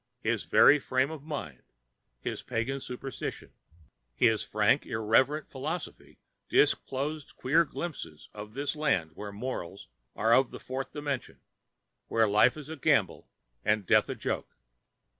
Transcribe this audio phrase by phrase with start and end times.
[0.23, 1.61] His very frame of mind,
[2.19, 3.53] his pagan superstition,
[4.15, 6.17] his frank, irreverent philosophy,
[6.49, 11.39] disclosed queer glimpses of this land where morals are of the fourth dimension,
[12.07, 13.29] where life is a gamble
[13.63, 14.57] and death a joke.